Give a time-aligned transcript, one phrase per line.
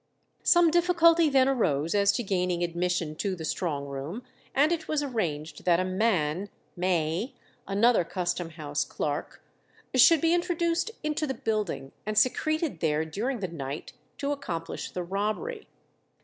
[0.41, 4.23] Some difficulty then arose as to gaining admission to the strong room,
[4.55, 7.35] and it was arranged that a man, May,
[7.67, 9.43] another Custom House clerk,
[9.93, 15.03] should be introduced into the building, and secreted there during the night to accomplish the
[15.03, 15.67] robbery.